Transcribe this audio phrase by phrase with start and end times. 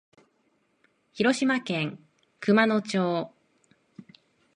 [1.13, 1.99] 広島県
[2.39, 3.29] 熊野町